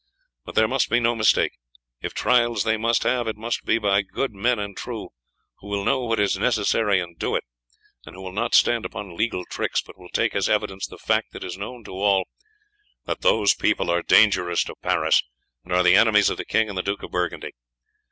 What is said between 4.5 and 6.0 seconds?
and true, who will